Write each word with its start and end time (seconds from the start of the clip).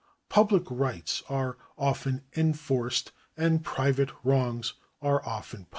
Public 0.29 0.63
rights 0.71 1.21
are 1.29 1.59
often 1.77 2.23
enforced, 2.35 3.11
and 3.37 3.63
private 3.63 4.09
wrongs 4.23 4.73
are 4.99 5.23
often 5.27 5.65
punished. 5.65 5.69